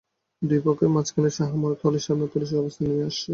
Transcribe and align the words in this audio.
দুই 0.41 0.59
পক্ষের 0.65 0.89
মাঝখানে 0.89 1.29
শাহ 1.29 1.49
আমানত 1.53 1.79
হলের 1.83 2.03
সামনে 2.07 2.25
পুলিশ 2.33 2.49
অবস্থান 2.53 2.85
নিয়ে 2.89 3.05
আছে। 3.05 3.29